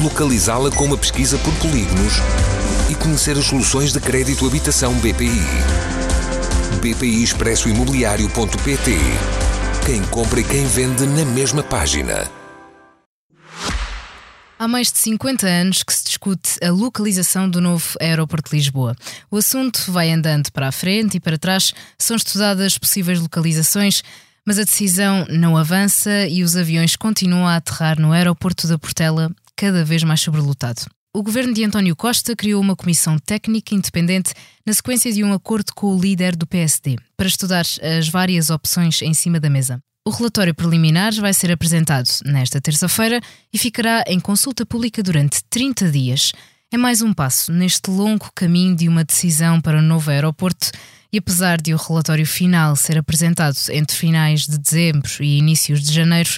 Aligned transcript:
localizá-la 0.00 0.70
com 0.70 0.84
uma 0.84 0.96
pesquisa 0.96 1.38
por 1.38 1.54
polígonos 1.54 2.14
e 2.90 2.94
conhecer 2.94 3.38
as 3.38 3.46
soluções 3.46 3.92
de 3.92 4.00
crédito 4.00 4.46
habitação 4.46 4.92
BPI. 4.94 5.44
BPI 6.80 7.22
Expresso 7.22 7.68
Imobiliário.pt 7.68 8.98
Quem 9.86 10.02
compra 10.06 10.40
e 10.40 10.44
quem 10.44 10.66
vende 10.66 11.06
na 11.06 11.24
mesma 11.24 11.62
página. 11.62 12.30
Há 14.58 14.68
mais 14.68 14.90
de 14.90 14.98
50 14.98 15.46
anos 15.46 15.82
que 15.82 15.92
se 15.92 16.04
discute 16.04 16.58
a 16.64 16.70
localização 16.70 17.48
do 17.48 17.60
novo 17.60 17.86
aeroporto 18.00 18.50
de 18.50 18.56
Lisboa. 18.56 18.96
O 19.30 19.36
assunto 19.36 19.90
vai 19.90 20.10
andando 20.10 20.50
para 20.52 20.68
a 20.68 20.72
frente 20.72 21.16
e 21.16 21.20
para 21.20 21.38
trás, 21.38 21.74
são 21.98 22.16
estudadas 22.16 22.78
possíveis 22.78 23.20
localizações, 23.20 24.02
mas 24.46 24.58
a 24.58 24.64
decisão 24.64 25.26
não 25.28 25.56
avança 25.56 26.26
e 26.28 26.42
os 26.42 26.56
aviões 26.56 26.96
continuam 26.96 27.46
a 27.46 27.56
aterrar 27.56 28.00
no 28.00 28.12
aeroporto 28.12 28.68
da 28.68 28.78
Portela, 28.78 29.30
cada 29.56 29.84
vez 29.84 30.02
mais 30.02 30.20
sobrelotado. 30.20 30.82
O 31.16 31.22
governo 31.22 31.54
de 31.54 31.64
António 31.64 31.94
Costa 31.94 32.34
criou 32.34 32.60
uma 32.60 32.74
comissão 32.74 33.18
técnica 33.18 33.74
independente 33.74 34.32
na 34.66 34.72
sequência 34.72 35.12
de 35.12 35.22
um 35.22 35.32
acordo 35.32 35.72
com 35.72 35.94
o 35.94 36.00
líder 36.00 36.34
do 36.34 36.46
PSD 36.46 36.96
para 37.16 37.28
estudar 37.28 37.64
as 37.98 38.08
várias 38.08 38.50
opções 38.50 39.00
em 39.00 39.14
cima 39.14 39.38
da 39.38 39.48
mesa. 39.48 39.78
O 40.04 40.10
relatório 40.10 40.54
preliminar 40.54 41.14
vai 41.14 41.32
ser 41.32 41.52
apresentado 41.52 42.08
nesta 42.24 42.60
terça-feira 42.60 43.20
e 43.52 43.56
ficará 43.56 44.04
em 44.08 44.18
consulta 44.18 44.66
pública 44.66 45.02
durante 45.02 45.42
30 45.48 45.90
dias. 45.90 46.32
É 46.72 46.76
mais 46.76 47.00
um 47.00 47.14
passo 47.14 47.52
neste 47.52 47.90
longo 47.90 48.30
caminho 48.34 48.74
de 48.74 48.88
uma 48.88 49.04
decisão 49.04 49.60
para 49.60 49.78
o 49.78 49.82
novo 49.82 50.10
aeroporto 50.10 50.72
e 51.12 51.18
apesar 51.18 51.60
de 51.60 51.72
o 51.72 51.76
relatório 51.76 52.26
final 52.26 52.74
ser 52.74 52.98
apresentado 52.98 53.56
entre 53.70 53.96
finais 53.96 54.48
de 54.48 54.58
dezembro 54.58 55.08
e 55.20 55.38
inícios 55.38 55.80
de 55.80 55.94
janeiro, 55.94 56.30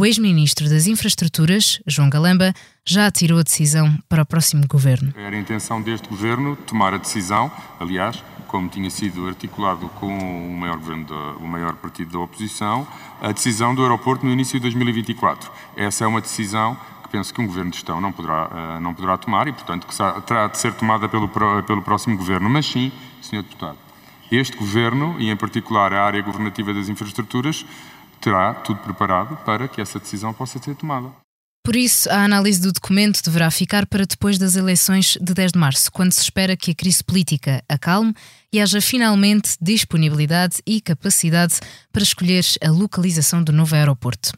o 0.00 0.06
ex-ministro 0.06 0.66
das 0.66 0.86
Infraestruturas, 0.86 1.78
João 1.86 2.08
Galamba, 2.08 2.54
já 2.86 3.10
tirou 3.10 3.38
a 3.38 3.42
decisão 3.42 3.98
para 4.08 4.22
o 4.22 4.26
próximo 4.26 4.66
governo. 4.66 5.12
Era 5.14 5.36
a 5.36 5.38
intenção 5.38 5.82
deste 5.82 6.08
governo 6.08 6.56
tomar 6.56 6.94
a 6.94 6.96
decisão, 6.96 7.52
aliás, 7.78 8.24
como 8.46 8.66
tinha 8.70 8.88
sido 8.88 9.28
articulado 9.28 9.90
com 10.00 10.06
o 10.06 10.56
maior, 10.56 10.78
da, 10.78 11.14
o 11.36 11.46
maior 11.46 11.74
partido 11.74 12.12
da 12.12 12.18
oposição, 12.18 12.88
a 13.20 13.30
decisão 13.30 13.74
do 13.74 13.82
aeroporto 13.82 14.24
no 14.24 14.32
início 14.32 14.58
de 14.58 14.62
2024. 14.62 15.52
Essa 15.76 16.04
é 16.04 16.06
uma 16.06 16.22
decisão 16.22 16.78
que 17.02 17.10
penso 17.10 17.34
que 17.34 17.42
um 17.42 17.46
governo 17.46 17.70
de 17.70 17.76
gestão 17.76 18.00
não 18.00 18.10
poderá, 18.10 18.46
uh, 18.46 18.80
não 18.80 18.94
poderá 18.94 19.18
tomar 19.18 19.48
e, 19.48 19.52
portanto, 19.52 19.86
que 19.86 19.94
terá 20.26 20.46
de 20.46 20.56
ser 20.56 20.72
tomada 20.72 21.10
pelo, 21.10 21.28
pelo 21.28 21.82
próximo 21.82 22.16
governo. 22.16 22.48
Mas 22.48 22.64
sim, 22.64 22.90
Sr. 23.20 23.42
Deputado, 23.42 23.76
este 24.32 24.56
governo, 24.56 25.16
e 25.18 25.28
em 25.28 25.36
particular 25.36 25.92
a 25.92 26.06
área 26.06 26.22
governativa 26.22 26.72
das 26.72 26.88
infraestruturas, 26.88 27.66
terá 28.20 28.54
tudo 28.54 28.80
preparado 28.80 29.36
para 29.44 29.68
que 29.68 29.80
essa 29.80 29.98
decisão 29.98 30.32
possa 30.32 30.58
ser 30.58 30.74
tomada. 30.74 31.10
Por 31.62 31.76
isso, 31.76 32.08
a 32.10 32.24
análise 32.24 32.60
do 32.60 32.72
documento 32.72 33.22
deverá 33.22 33.50
ficar 33.50 33.84
para 33.86 34.06
depois 34.06 34.38
das 34.38 34.56
eleições 34.56 35.18
de 35.20 35.34
10 35.34 35.52
de 35.52 35.58
março, 35.58 35.92
quando 35.92 36.12
se 36.12 36.22
espera 36.22 36.56
que 36.56 36.70
a 36.70 36.74
crise 36.74 37.04
política 37.04 37.62
acalme 37.68 38.14
e 38.50 38.58
haja 38.58 38.80
finalmente 38.80 39.56
disponibilidade 39.60 40.56
e 40.66 40.80
capacidade 40.80 41.60
para 41.92 42.02
escolher 42.02 42.44
a 42.64 42.70
localização 42.70 43.44
do 43.44 43.52
novo 43.52 43.74
aeroporto. 43.74 44.32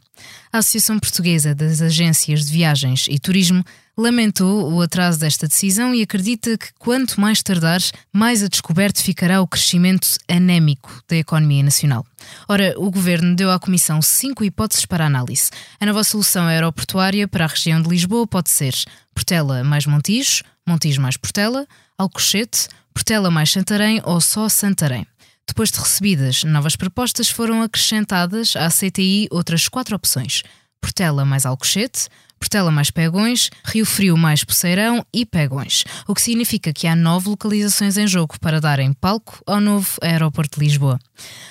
A 0.52 0.58
Associação 0.58 0.98
Portuguesa 0.98 1.54
das 1.54 1.80
Agências 1.80 2.44
de 2.44 2.52
Viagens 2.52 3.06
e 3.08 3.18
Turismo 3.20 3.64
lamentou 4.02 4.72
o 4.72 4.82
atraso 4.82 5.20
desta 5.20 5.46
decisão 5.46 5.94
e 5.94 6.02
acredita 6.02 6.58
que 6.58 6.72
quanto 6.78 7.20
mais 7.20 7.42
tardar, 7.42 7.80
mais 8.12 8.42
a 8.42 8.48
descoberto 8.48 9.00
ficará 9.00 9.40
o 9.40 9.46
crescimento 9.46 10.08
anémico 10.28 11.00
da 11.08 11.16
economia 11.16 11.62
nacional. 11.62 12.04
Ora, 12.48 12.74
o 12.76 12.90
governo 12.90 13.36
deu 13.36 13.50
à 13.50 13.58
Comissão 13.60 14.02
cinco 14.02 14.42
hipóteses 14.42 14.84
para 14.84 15.06
análise. 15.06 15.50
A 15.80 15.86
nova 15.86 16.02
solução 16.02 16.46
aeroportuária 16.46 17.28
para 17.28 17.44
a 17.44 17.48
região 17.48 17.80
de 17.80 17.88
Lisboa 17.88 18.26
pode 18.26 18.50
ser 18.50 18.74
Portela 19.14 19.62
mais 19.62 19.86
Montijo, 19.86 20.42
Montijo 20.66 21.00
mais 21.00 21.16
Portela, 21.16 21.66
Alcochete, 21.96 22.68
Portela 22.92 23.30
mais 23.30 23.52
Santarém 23.52 24.00
ou 24.04 24.20
só 24.20 24.48
Santarém. 24.48 25.06
Depois 25.46 25.70
de 25.70 25.78
recebidas 25.78 26.42
novas 26.44 26.74
propostas, 26.74 27.28
foram 27.28 27.62
acrescentadas 27.62 28.56
à 28.56 28.68
CTI 28.68 29.28
outras 29.30 29.68
quatro 29.68 29.94
opções: 29.94 30.42
Portela 30.80 31.24
mais 31.24 31.46
Alcochete, 31.46 32.08
Portela 32.42 32.72
mais 32.72 32.90
Pegões, 32.90 33.50
Rio 33.64 33.86
Frio 33.86 34.16
mais 34.18 34.42
Poceirão 34.42 35.06
e 35.14 35.24
Pegões, 35.24 35.84
o 36.08 36.12
que 36.14 36.20
significa 36.20 36.72
que 36.72 36.88
há 36.88 36.96
nove 36.96 37.28
localizações 37.28 37.96
em 37.96 38.04
jogo 38.04 38.34
para 38.40 38.60
darem 38.60 38.92
palco 38.92 39.40
ao 39.46 39.60
novo 39.60 39.88
aeroporto 40.02 40.58
de 40.58 40.66
Lisboa. 40.66 40.98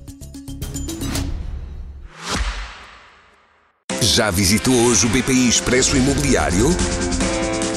Já 4.03 4.31
visitou 4.31 4.75
hoje 4.75 5.07
o 5.07 5.09
BPI 5.09 5.49
Expresso 5.49 5.97
Imobiliário? 5.97 6.67